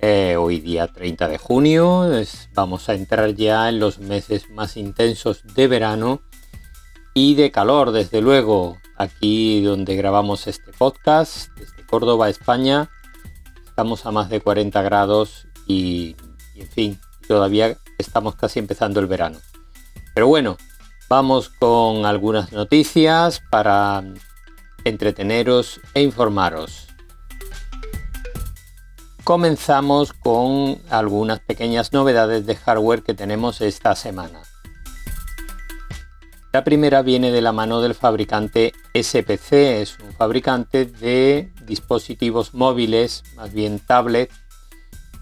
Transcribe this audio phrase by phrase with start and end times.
[0.00, 2.08] Eh, hoy día 30 de junio.
[2.54, 6.22] vamos a entrar ya en los meses más intensos de verano
[7.14, 12.90] y de calor, desde luego, aquí donde grabamos este podcast, desde Córdoba, España.
[13.66, 16.14] Estamos a más de 40 grados y,
[16.54, 19.38] en fin, todavía estamos casi empezando el verano.
[20.14, 20.58] Pero bueno,
[21.08, 24.04] vamos con algunas noticias para
[24.84, 26.87] entreteneros e informaros.
[29.28, 34.40] Comenzamos con algunas pequeñas novedades de hardware que tenemos esta semana.
[36.50, 43.22] La primera viene de la mano del fabricante SPC, es un fabricante de dispositivos móviles,
[43.36, 44.30] más bien tablet,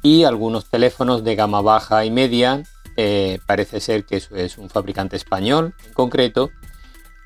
[0.04, 2.62] y algunos teléfonos de gama baja y media.
[3.44, 6.52] Parece ser que eso es un fabricante español en concreto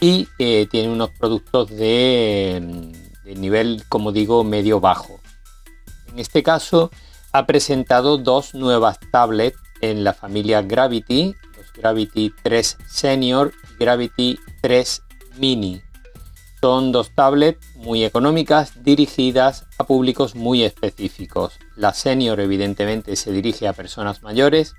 [0.00, 2.90] y eh, tiene unos productos de,
[3.22, 5.19] de nivel, como digo, medio-bajo.
[6.12, 6.90] En este caso
[7.32, 15.02] ha presentado dos nuevas tablets en la familia Gravity, los Gravity 3 Senior Gravity 3
[15.38, 15.82] Mini.
[16.60, 21.58] Son dos tablets muy económicas dirigidas a públicos muy específicos.
[21.76, 24.74] La Senior evidentemente se dirige a personas mayores.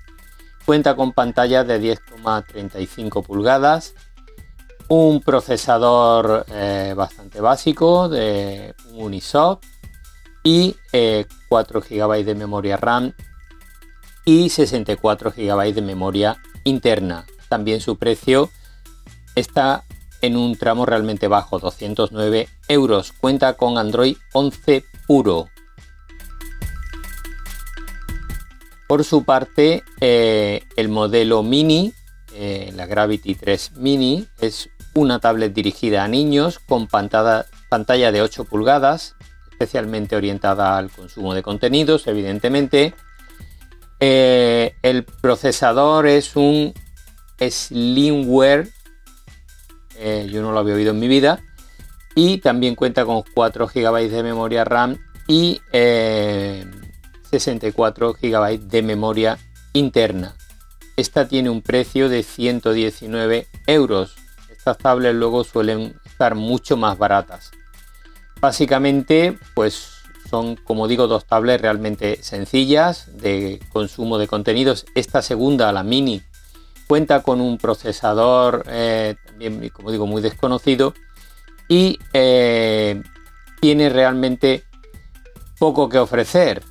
[0.64, 3.94] Cuenta con pantalla de 10,35 pulgadas,
[4.86, 9.64] un procesador eh, bastante básico de Unisoft
[10.42, 10.76] y
[11.48, 13.14] 4 eh, GB de memoria RAM
[14.24, 17.26] y 64 GB de memoria interna.
[17.48, 18.50] También su precio
[19.34, 19.84] está
[20.20, 23.12] en un tramo realmente bajo, 209 euros.
[23.12, 25.48] Cuenta con Android 11 puro.
[28.88, 31.92] Por su parte, eh, el modelo Mini,
[32.34, 38.22] eh, la Gravity 3 Mini, es una tablet dirigida a niños con pantalla, pantalla de
[38.22, 39.16] 8 pulgadas,
[39.52, 42.94] especialmente orientada al consumo de contenidos, evidentemente.
[44.00, 46.74] Eh, el procesador es un
[47.38, 48.68] Slimware
[50.04, 51.40] eh, yo no lo había oído en mi vida.
[52.14, 59.38] Y también cuenta con 4 GB de memoria RAM y 64 eh, GB de memoria
[59.72, 60.34] interna.
[60.96, 64.14] Esta tiene un precio de 119 euros.
[64.50, 67.52] Estas tablets luego suelen estar mucho más baratas.
[68.42, 74.84] Básicamente, pues son, como digo, dos tablets realmente sencillas de consumo de contenidos.
[74.96, 76.22] Esta segunda, la mini,
[76.88, 80.92] cuenta con un procesador eh, también, como digo, muy desconocido
[81.68, 83.00] y eh,
[83.60, 84.64] tiene realmente
[85.60, 86.64] poco que ofrecer.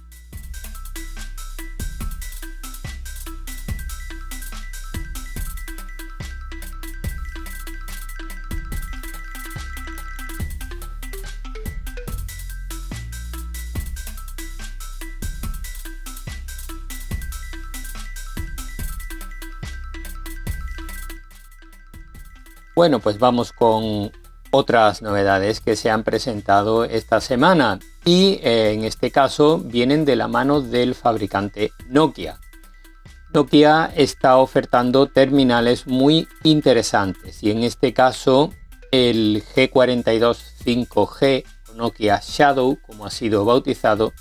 [22.81, 24.11] Bueno, pues vamos con
[24.49, 30.15] otras novedades que se han presentado esta semana y eh, en este caso vienen de
[30.15, 32.39] la mano del fabricante Nokia.
[33.35, 38.51] Nokia está ofertando terminales muy interesantes y en este caso
[38.89, 41.43] el G42 5G
[41.75, 44.11] Nokia Shadow, como ha sido bautizado,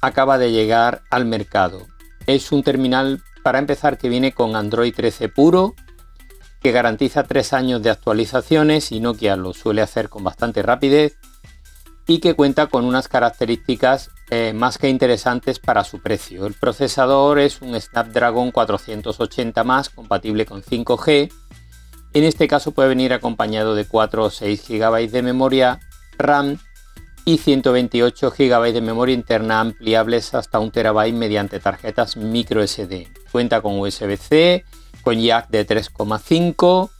[0.00, 1.86] acaba de llegar al mercado.
[2.26, 5.76] Es un terminal para empezar que viene con Android 13 puro,
[6.60, 11.16] que garantiza tres años de actualizaciones y Nokia lo suele hacer con bastante rapidez
[12.06, 16.46] y que cuenta con unas características eh, más que interesantes para su precio.
[16.46, 21.32] El procesador es un Snapdragon 480 más compatible con 5G.
[22.12, 25.80] En este caso puede venir acompañado de 4 o 6 GB de memoria
[26.18, 26.58] RAM
[27.24, 33.08] y 128 GB de memoria interna ampliables hasta 1 TB mediante tarjetas micro SD.
[33.30, 34.64] Cuenta con USB-C
[35.00, 36.90] con jack de 3,5,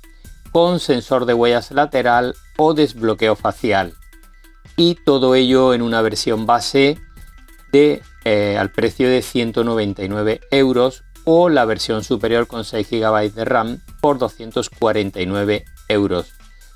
[0.53, 3.95] con sensor de huellas lateral o desbloqueo facial.
[4.77, 6.99] Y todo ello en una versión base
[7.73, 13.45] de eh, al precio de 199 euros o la versión superior con 6 GB de
[13.45, 16.33] RAM por 249 euros.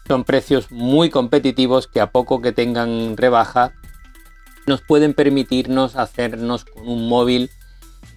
[0.07, 3.73] Son precios muy competitivos que a poco que tengan rebaja
[4.67, 7.51] nos pueden permitirnos hacernos con un móvil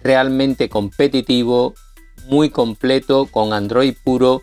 [0.02, 1.74] realmente competitivo
[2.28, 4.42] muy completo con Android puro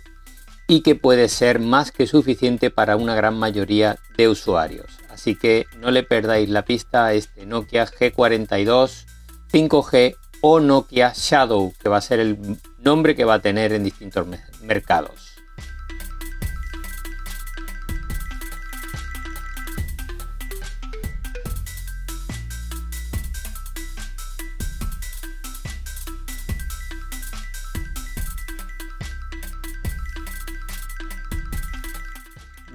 [0.67, 4.87] y que puede ser más que suficiente para una gran mayoría de usuarios.
[5.09, 9.05] Así que no le perdáis la pista a este Nokia G42
[9.51, 13.83] 5G o Nokia Shadow, que va a ser el nombre que va a tener en
[13.83, 14.27] distintos
[14.61, 15.24] mercados.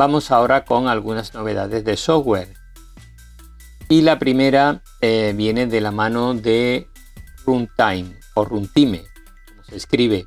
[0.00, 2.48] Vamos ahora con algunas novedades de software.
[3.90, 6.88] Y la primera eh, viene de la mano de
[7.44, 9.04] Runtime o Runtime,
[9.46, 10.24] como se escribe,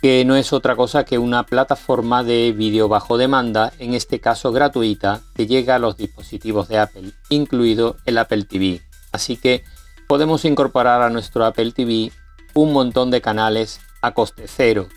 [0.00, 4.50] que no es otra cosa que una plataforma de vídeo bajo demanda, en este caso
[4.50, 8.80] gratuita, que llega a los dispositivos de Apple, incluido el Apple TV.
[9.12, 9.62] Así que
[10.06, 12.12] podemos incorporar a nuestro Apple TV
[12.54, 14.88] un montón de canales a coste cero.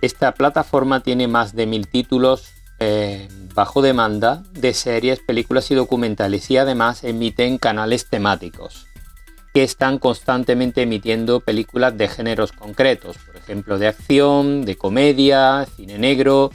[0.00, 6.50] Esta plataforma tiene más de mil títulos eh, bajo demanda de series, películas y documentales
[6.50, 8.86] y además emiten canales temáticos
[9.56, 15.96] que están constantemente emitiendo películas de géneros concretos, por ejemplo de acción, de comedia, cine
[15.96, 16.50] negro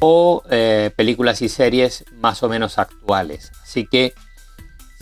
[0.00, 3.52] o eh, películas y series más o menos actuales.
[3.62, 4.14] Así que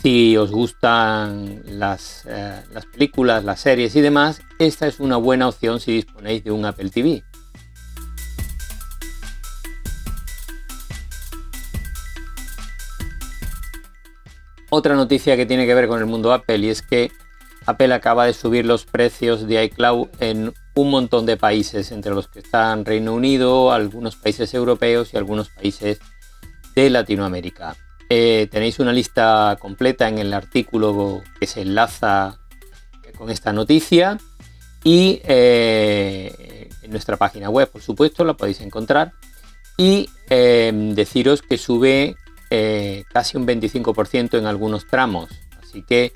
[0.03, 5.79] si os gustan eh, las películas, las series y demás, esta es una buena opción
[5.79, 7.23] si disponéis de un Apple TV.
[14.69, 17.11] Otra noticia que tiene que ver con el mundo Apple y es que
[17.65, 22.27] Apple acaba de subir los precios de iCloud en un montón de países, entre los
[22.27, 25.99] que están Reino Unido, algunos países europeos y algunos países
[26.75, 27.75] de Latinoamérica.
[28.09, 32.39] Eh, tenéis una lista completa en el artículo que se enlaza
[33.17, 34.17] con esta noticia
[34.83, 39.11] y eh, en nuestra página web, por supuesto, la podéis encontrar.
[39.77, 42.15] Y eh, deciros que sube
[42.49, 45.29] eh, casi un 25% en algunos tramos.
[45.61, 46.13] Así que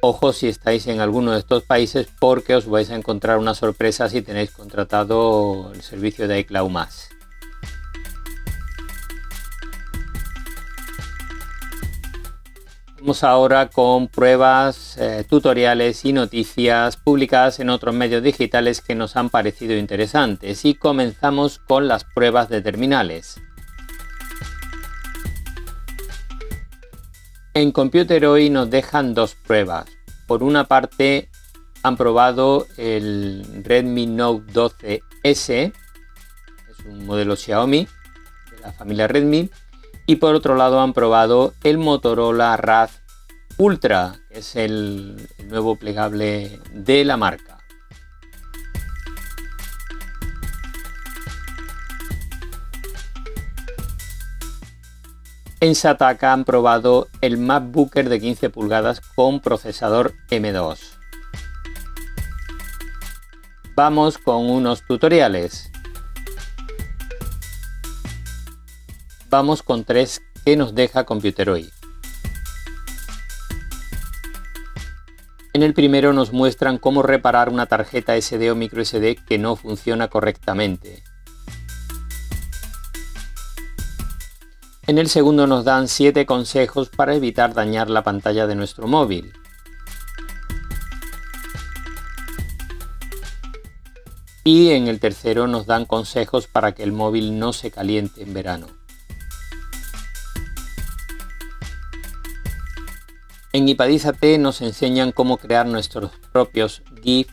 [0.00, 4.08] ojo si estáis en alguno de estos países porque os vais a encontrar una sorpresa
[4.08, 7.08] si tenéis contratado el servicio de iCloud más.
[12.98, 19.16] Vamos ahora con pruebas, eh, tutoriales y noticias publicadas en otros medios digitales que nos
[19.16, 23.40] han parecido interesantes y comenzamos con las pruebas de terminales.
[27.56, 29.86] En Computer hoy nos dejan dos pruebas.
[30.26, 31.30] Por una parte
[31.82, 37.88] han probado el Redmi Note 12S, es un modelo Xiaomi
[38.50, 39.48] de la familia Redmi,
[40.04, 43.00] y por otro lado han probado el Motorola Razr
[43.56, 45.16] Ultra, que es el
[45.48, 47.55] nuevo plegable de la marca.
[55.66, 60.78] En Sataka han probado el MacBooker de 15 pulgadas con procesador M2.
[63.74, 65.68] Vamos con unos tutoriales.
[69.28, 71.70] Vamos con tres que nos deja Computeroid.
[75.52, 79.56] En el primero nos muestran cómo reparar una tarjeta SD o micro SD que no
[79.56, 81.02] funciona correctamente.
[84.88, 89.32] En el segundo nos dan 7 consejos para evitar dañar la pantalla de nuestro móvil.
[94.44, 98.32] Y en el tercero nos dan consejos para que el móvil no se caliente en
[98.32, 98.68] verano.
[103.52, 107.28] En Ipadízate nos enseñan cómo crear nuestros propios GIF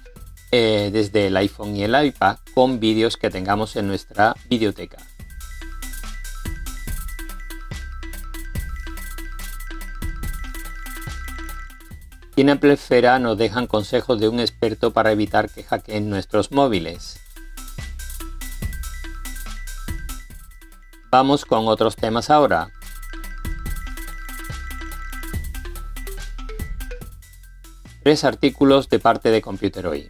[0.51, 4.97] eh, desde el iPhone y el iPad con vídeos que tengamos en nuestra biblioteca.
[12.35, 17.19] Y en Amplifera nos dejan consejos de un experto para evitar que hackeen nuestros móviles.
[21.11, 22.71] Vamos con otros temas ahora.
[28.03, 30.09] Tres artículos de parte de Computeroid.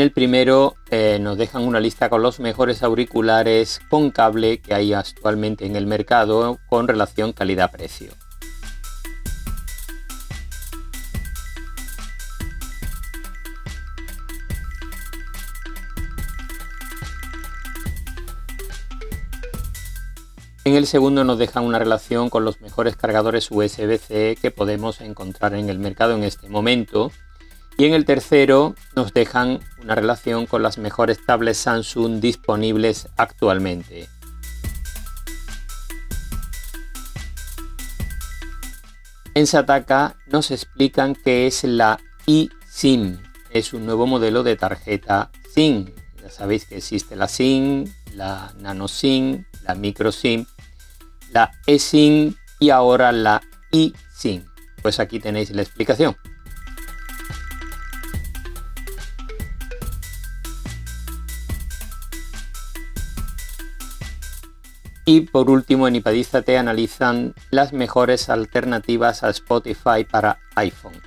[0.00, 4.72] En el primero eh, nos dejan una lista con los mejores auriculares con cable que
[4.72, 8.10] hay actualmente en el mercado con relación calidad-precio.
[20.64, 25.54] En el segundo nos dejan una relación con los mejores cargadores USB-C que podemos encontrar
[25.54, 27.12] en el mercado en este momento
[27.76, 34.10] Y en el tercero nos dejan una relación con las mejores tablets Samsung disponibles actualmente.
[39.32, 43.18] En Sataka nos explican qué es la eSIM.
[43.48, 45.86] Es un nuevo modelo de tarjeta SIM.
[46.22, 50.44] Ya sabéis que existe la SIM, la Nano SIM, la Micro SIM,
[51.32, 53.40] la eSIM y ahora la
[53.72, 54.44] eSIM.
[54.82, 56.18] Pues aquí tenéis la explicación.
[65.12, 71.02] Y por último, en te analizan las mejores alternativas a Spotify para iPhone.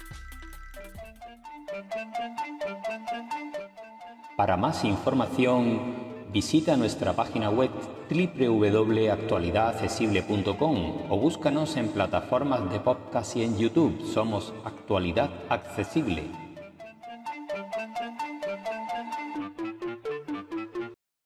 [4.38, 5.82] Para más información,
[6.32, 7.72] visita nuestra página web
[8.10, 14.02] www.actualidadaccesible.com o búscanos en plataformas de podcast y en YouTube.
[14.14, 16.43] Somos Actualidad Accesible.